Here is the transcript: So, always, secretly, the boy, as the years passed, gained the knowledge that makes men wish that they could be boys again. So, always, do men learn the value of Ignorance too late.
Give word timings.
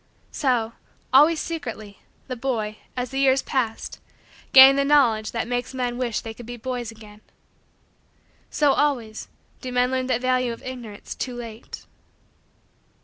So, 0.31 0.73
always, 1.13 1.39
secretly, 1.39 1.99
the 2.27 2.35
boy, 2.35 2.77
as 2.97 3.11
the 3.11 3.19
years 3.19 3.43
passed, 3.43 3.99
gained 4.51 4.79
the 4.79 4.83
knowledge 4.83 5.29
that 5.31 5.47
makes 5.47 5.75
men 5.75 5.95
wish 5.99 6.21
that 6.21 6.23
they 6.23 6.33
could 6.33 6.47
be 6.47 6.57
boys 6.57 6.89
again. 6.89 7.21
So, 8.49 8.73
always, 8.73 9.27
do 9.61 9.71
men 9.71 9.91
learn 9.91 10.07
the 10.07 10.17
value 10.17 10.53
of 10.53 10.63
Ignorance 10.63 11.13
too 11.13 11.35
late. 11.35 11.85